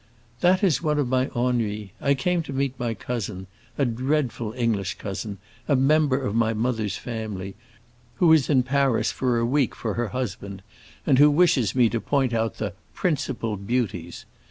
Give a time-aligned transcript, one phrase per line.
[0.39, 1.91] "That is one of my ennuis.
[2.01, 8.33] I came to meet my cousin—a dreadful English cousin, a member of my mother's family—who
[8.33, 10.63] is in Paris for a week for her husband,
[11.05, 14.25] and who wishes me to point out the 'principal beauties.